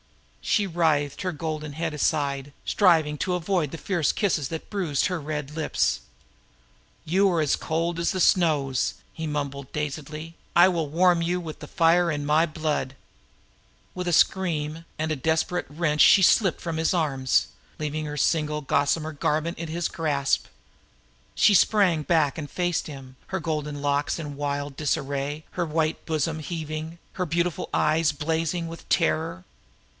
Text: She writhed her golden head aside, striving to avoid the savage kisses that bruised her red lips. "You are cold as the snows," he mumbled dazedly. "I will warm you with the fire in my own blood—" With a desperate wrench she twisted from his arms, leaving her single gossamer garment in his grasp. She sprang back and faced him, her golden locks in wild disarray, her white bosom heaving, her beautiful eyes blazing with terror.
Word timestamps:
She 0.43 0.65
writhed 0.65 1.21
her 1.21 1.31
golden 1.31 1.73
head 1.73 1.93
aside, 1.93 2.51
striving 2.65 3.19
to 3.19 3.35
avoid 3.35 3.69
the 3.69 3.77
savage 3.77 4.15
kisses 4.15 4.47
that 4.49 4.69
bruised 4.71 5.05
her 5.05 5.21
red 5.21 5.51
lips. 5.55 5.99
"You 7.05 7.31
are 7.31 7.45
cold 7.45 7.99
as 7.99 8.09
the 8.11 8.19
snows," 8.19 8.95
he 9.13 9.27
mumbled 9.27 9.71
dazedly. 9.71 10.35
"I 10.55 10.67
will 10.69 10.89
warm 10.89 11.21
you 11.21 11.39
with 11.39 11.59
the 11.59 11.67
fire 11.67 12.09
in 12.09 12.25
my 12.25 12.43
own 12.47 12.51
blood—" 12.51 12.95
With 13.93 14.07
a 14.07 15.15
desperate 15.23 15.67
wrench 15.69 16.01
she 16.01 16.23
twisted 16.23 16.59
from 16.59 16.77
his 16.77 16.93
arms, 16.95 17.49
leaving 17.77 18.05
her 18.05 18.17
single 18.17 18.61
gossamer 18.61 19.13
garment 19.13 19.59
in 19.59 19.67
his 19.67 19.87
grasp. 19.87 20.47
She 21.35 21.53
sprang 21.53 22.01
back 22.01 22.39
and 22.39 22.49
faced 22.49 22.87
him, 22.87 23.15
her 23.27 23.39
golden 23.39 23.83
locks 23.83 24.17
in 24.17 24.35
wild 24.35 24.75
disarray, 24.75 25.45
her 25.51 25.65
white 25.65 26.05
bosom 26.07 26.39
heaving, 26.39 26.97
her 27.13 27.25
beautiful 27.27 27.69
eyes 27.71 28.11
blazing 28.11 28.67
with 28.67 28.89
terror. 28.89 29.43